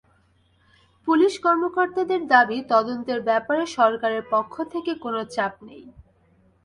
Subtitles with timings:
[1.07, 5.83] Police কর্মকর্তাদের দাবি, তদন্তের ব্যাপারে সরকারের পক্ষ থেকে কোনো চাপ নেই।